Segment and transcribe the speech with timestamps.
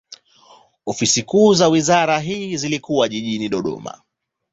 [0.85, 4.01] Ofisi kuu za wizara hii zilikuwa jijini Dodoma.